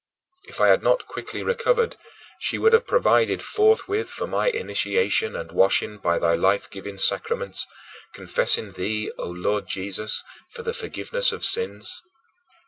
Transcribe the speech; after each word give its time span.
If 0.45 0.59
I 0.59 0.69
had 0.69 0.81
not 0.81 1.05
quickly 1.05 1.43
recovered, 1.43 1.95
she 2.39 2.57
would 2.57 2.73
have 2.73 2.87
provided 2.87 3.43
forthwith 3.43 4.09
for 4.09 4.25
my 4.25 4.49
initiation 4.49 5.35
and 5.35 5.51
washing 5.51 5.99
by 5.99 6.17
thy 6.17 6.33
life 6.33 6.67
giving 6.71 6.97
sacraments, 6.97 7.67
confessing 8.15 8.71
thee, 8.71 9.11
O 9.19 9.25
Lord 9.29 9.67
Jesus, 9.67 10.23
for 10.53 10.63
the 10.63 10.73
forgiveness 10.73 11.31
of 11.31 11.45
sins. 11.45 12.01